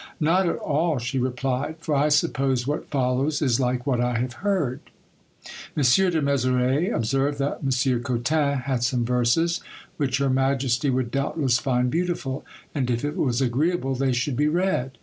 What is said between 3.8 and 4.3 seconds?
what I